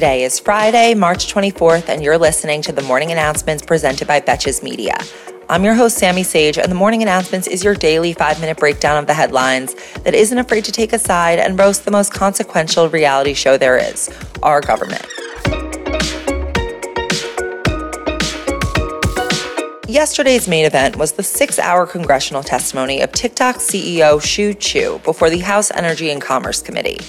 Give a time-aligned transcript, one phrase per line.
[0.00, 4.62] Today is Friday, March 24th, and you're listening to the morning announcements presented by Betches
[4.62, 4.96] Media.
[5.50, 8.96] I'm your host, Sami Sage, and the morning announcements is your daily five minute breakdown
[8.96, 12.88] of the headlines that isn't afraid to take a side and roast the most consequential
[12.88, 14.08] reality show there is
[14.42, 15.06] our government.
[19.86, 25.28] Yesterday's main event was the six hour congressional testimony of TikTok CEO Shou Chew before
[25.28, 27.00] the House Energy and Commerce Committee.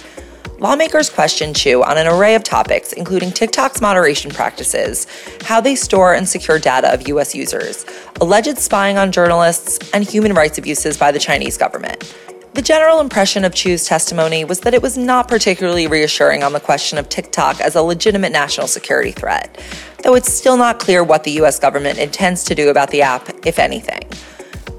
[0.62, 5.08] Lawmakers questioned Chew on an array of topics, including TikTok's moderation practices,
[5.41, 7.34] how they store and secure data of U.S.
[7.34, 7.84] users,
[8.22, 12.16] alleged spying on journalists, and human rights abuses by the Chinese government.
[12.54, 16.59] The general impression of Chew's testimony was that it was not particularly reassuring on the
[16.59, 19.59] question of TikTok as a legitimate national security threat,
[20.04, 23.27] though it's still not clear what the US government intends to do about the app,
[23.48, 24.02] if anything.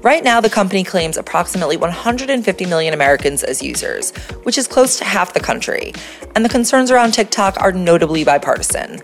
[0.03, 4.11] Right now, the company claims approximately 150 million Americans as users,
[4.43, 5.93] which is close to half the country,
[6.35, 9.01] and the concerns around TikTok are notably bipartisan.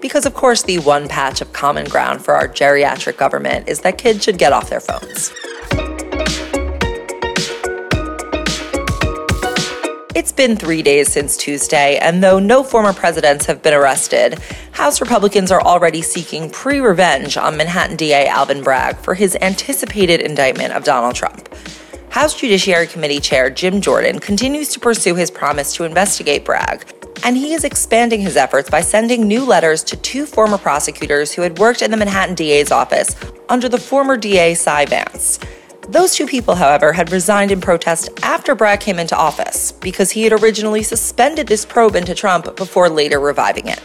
[0.00, 3.98] Because, of course, the one patch of common ground for our geriatric government is that
[3.98, 5.32] kids should get off their phones.
[10.16, 14.38] It's been three days since Tuesday, and though no former presidents have been arrested,
[14.72, 20.22] House Republicans are already seeking pre revenge on Manhattan DA Alvin Bragg for his anticipated
[20.22, 21.54] indictment of Donald Trump.
[22.08, 26.90] House Judiciary Committee Chair Jim Jordan continues to pursue his promise to investigate Bragg,
[27.22, 31.42] and he is expanding his efforts by sending new letters to two former prosecutors who
[31.42, 33.14] had worked in the Manhattan DA's office
[33.50, 35.38] under the former DA Cy Vance.
[35.88, 40.24] Those two people, however, had resigned in protest after Bragg came into office because he
[40.24, 43.80] had originally suspended this probe into Trump before later reviving it.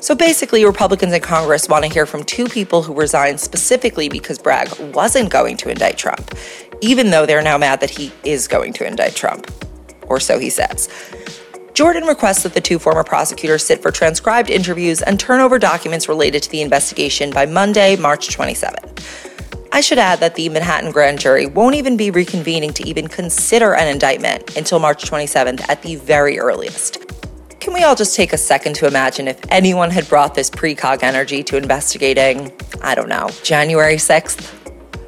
[0.00, 4.38] So basically, Republicans in Congress want to hear from two people who resigned specifically because
[4.38, 6.36] Bragg wasn't going to indict Trump,
[6.80, 9.50] even though they're now mad that he is going to indict Trump.
[10.06, 10.88] Or so he says.
[11.72, 16.08] Jordan requests that the two former prosecutors sit for transcribed interviews and turn over documents
[16.08, 19.24] related to the investigation by Monday, March 27th.
[19.74, 23.74] I should add that the Manhattan grand jury won't even be reconvening to even consider
[23.74, 27.04] an indictment until March 27th at the very earliest.
[27.58, 31.02] Can we all just take a second to imagine if anyone had brought this precog
[31.02, 34.42] energy to investigating, I don't know, January 6th?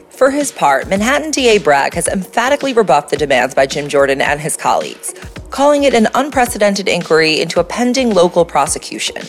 [0.08, 4.40] For his part, Manhattan DA Bragg has emphatically rebuffed the demands by Jim Jordan and
[4.40, 5.14] his colleagues,
[5.50, 9.22] calling it an unprecedented inquiry into a pending local prosecution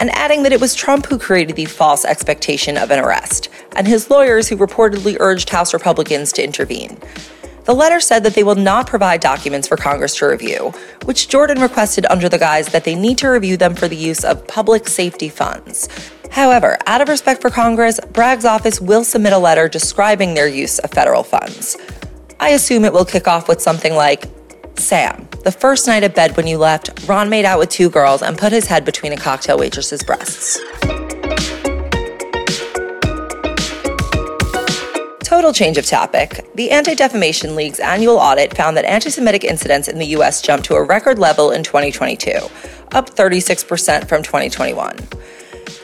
[0.00, 3.86] and adding that it was Trump who created the false expectation of an arrest, and
[3.86, 6.98] his lawyers who reportedly urged House Republicans to intervene.
[7.66, 10.72] The letter said that they will not provide documents for Congress to review,
[11.04, 14.24] which Jordan requested under the guise that they need to review them for the use
[14.24, 15.88] of public safety funds.
[16.30, 20.78] However, out of respect for Congress, Bragg's office will submit a letter describing their use
[20.78, 21.76] of federal funds.
[22.40, 24.24] I assume it will kick off with something like
[24.76, 28.22] Sam, the first night of bed when you left, Ron made out with two girls
[28.22, 30.58] and put his head between a cocktail waitress's breasts.
[35.30, 36.50] Total change of topic.
[36.56, 40.42] The Anti Defamation League's annual audit found that anti Semitic incidents in the U.S.
[40.42, 42.32] jumped to a record level in 2022,
[42.92, 44.96] up 36% from 2021.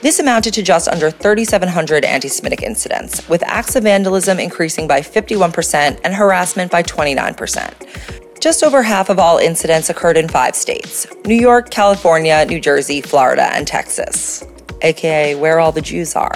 [0.03, 5.01] This amounted to just under 3,700 anti Semitic incidents, with acts of vandalism increasing by
[5.01, 8.16] 51% and harassment by 29%.
[8.41, 13.01] Just over half of all incidents occurred in five states New York, California, New Jersey,
[13.01, 14.45] Florida, and Texas,
[14.83, 16.35] aka where all the Jews are.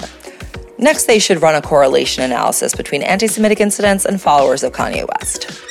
[0.77, 5.07] Next, they should run a correlation analysis between anti Semitic incidents and followers of Kanye
[5.07, 5.61] West.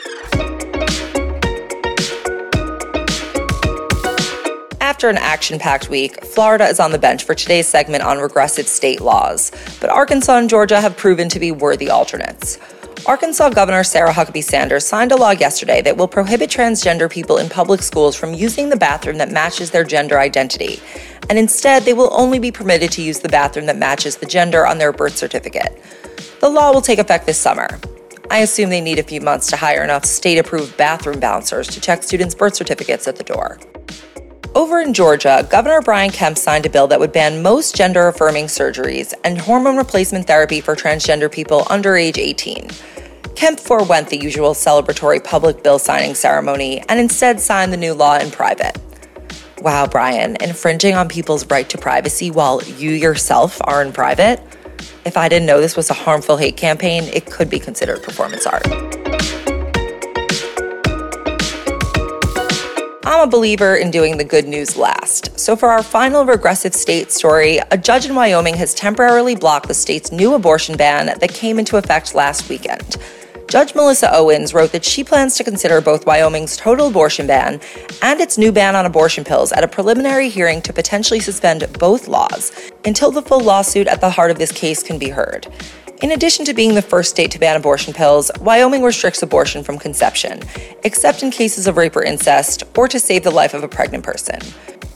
[4.81, 8.69] After an action packed week, Florida is on the bench for today's segment on regressive
[8.69, 12.59] state laws, but Arkansas and Georgia have proven to be worthy alternates.
[13.07, 17.49] Arkansas Governor Sarah Huckabee Sanders signed a law yesterday that will prohibit transgender people in
[17.49, 20.81] public schools from using the bathroom that matches their gender identity.
[21.29, 24.67] And instead, they will only be permitted to use the bathroom that matches the gender
[24.67, 25.83] on their birth certificate.
[26.41, 27.79] The law will take effect this summer.
[28.31, 31.81] I assume they need a few months to hire enough state approved bathroom bouncers to
[31.81, 33.59] check students' birth certificates at the door.
[34.53, 38.47] Over in Georgia, Governor Brian Kemp signed a bill that would ban most gender affirming
[38.47, 42.69] surgeries and hormone replacement therapy for transgender people under age 18.
[43.37, 48.19] Kemp forewent the usual celebratory public bill signing ceremony and instead signed the new law
[48.19, 48.77] in private.
[49.61, 54.43] Wow, Brian, infringing on people's right to privacy while you yourself are in private?
[55.05, 58.47] If I didn't know this was a harmful hate campaign, it could be considered performance
[58.47, 59.00] art.
[63.11, 65.37] I'm a believer in doing the good news last.
[65.37, 69.75] So, for our final regressive state story, a judge in Wyoming has temporarily blocked the
[69.75, 72.99] state's new abortion ban that came into effect last weekend.
[73.49, 77.61] Judge Melissa Owens wrote that she plans to consider both Wyoming's total abortion ban
[78.01, 82.07] and its new ban on abortion pills at a preliminary hearing to potentially suspend both
[82.07, 82.53] laws
[82.85, 85.49] until the full lawsuit at the heart of this case can be heard.
[86.03, 89.79] In addition to being the first state to ban abortion pills, Wyoming restricts abortion from
[89.79, 90.41] conception,
[90.83, 94.03] except in cases of rape or incest, or to save the life of a pregnant
[94.03, 94.41] person.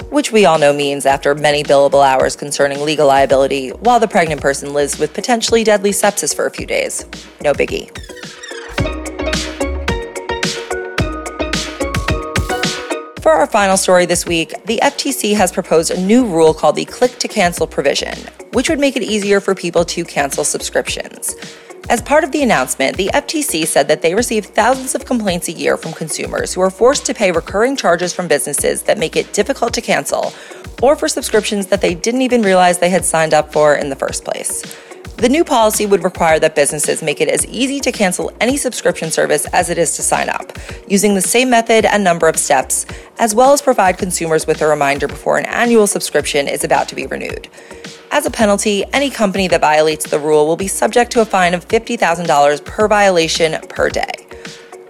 [0.09, 4.41] Which we all know means after many billable hours concerning legal liability, while the pregnant
[4.41, 7.05] person lives with potentially deadly sepsis for a few days.
[7.43, 7.91] No biggie.
[13.25, 16.85] For our final story this week, the FTC has proposed a new rule called the
[16.85, 18.19] click to cancel provision,
[18.53, 21.35] which would make it easier for people to cancel subscriptions.
[21.88, 25.53] As part of the announcement, the FTC said that they receive thousands of complaints a
[25.53, 29.32] year from consumers who are forced to pay recurring charges from businesses that make it
[29.32, 30.35] difficult to cancel,
[30.82, 33.97] or for subscriptions that they didn't even realize they had signed up for in the
[33.97, 34.62] first place.
[35.25, 39.11] The new policy would require that businesses make it as easy to cancel any subscription
[39.11, 40.53] service as it is to sign up,
[40.87, 42.85] using the same method and number of steps,
[43.19, 46.94] as well as provide consumers with a reminder before an annual subscription is about to
[46.94, 47.49] be renewed.
[48.11, 51.55] As a penalty, any company that violates the rule will be subject to a fine
[51.55, 54.12] of $50,000 per violation per day.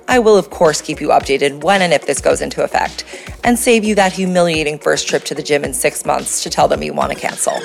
[0.08, 3.04] I will, of course, keep you updated when and if this goes into effect,
[3.44, 6.66] and save you that humiliating first trip to the gym in six months to tell
[6.66, 7.56] them you want to cancel.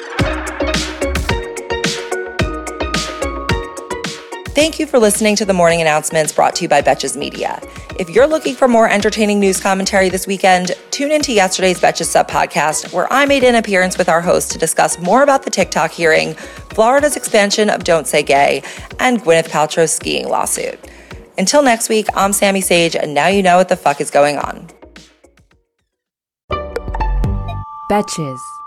[4.59, 7.61] Thank you for listening to the morning announcements brought to you by Betches Media.
[7.97, 12.29] If you're looking for more entertaining news commentary this weekend, tune into yesterday's Betches Sup
[12.29, 15.91] podcast, where I made an appearance with our host to discuss more about the TikTok
[15.91, 16.33] hearing,
[16.73, 18.61] Florida's expansion of Don't Say Gay,
[18.99, 20.77] and Gwyneth Paltrow's skiing lawsuit.
[21.37, 24.39] Until next week, I'm Sami Sage, and now you know what the fuck is going
[24.39, 24.67] on.
[27.89, 28.58] Betches.